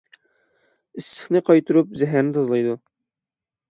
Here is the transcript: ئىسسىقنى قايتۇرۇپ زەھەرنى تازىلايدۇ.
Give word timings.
ئىسسىقنى 1.03 1.43
قايتۇرۇپ 1.51 1.95
زەھەرنى 2.03 2.37
تازىلايدۇ. 2.41 2.79